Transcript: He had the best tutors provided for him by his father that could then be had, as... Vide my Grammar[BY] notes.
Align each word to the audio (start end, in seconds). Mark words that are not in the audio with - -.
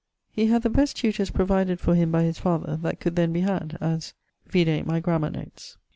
He 0.31 0.47
had 0.47 0.63
the 0.63 0.69
best 0.71 0.97
tutors 0.97 1.29
provided 1.29 1.79
for 1.79 1.93
him 1.93 2.09
by 2.11 2.23
his 2.23 2.39
father 2.39 2.75
that 2.77 2.99
could 2.99 3.15
then 3.15 3.31
be 3.31 3.41
had, 3.41 3.77
as... 3.79 4.15
Vide 4.47 4.83
my 4.87 4.99
Grammar[BY] 4.99 5.29
notes. 5.33 5.77